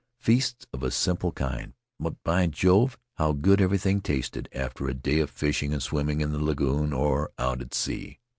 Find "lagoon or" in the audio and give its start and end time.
6.43-7.29